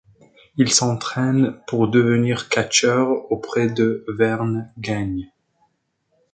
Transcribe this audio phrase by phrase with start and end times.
[0.57, 5.29] Il s'entraîne pour devenir catcheur auprès de Verne Gagne.